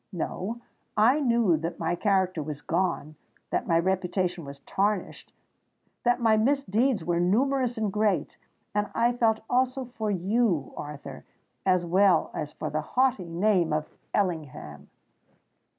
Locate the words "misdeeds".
6.37-7.05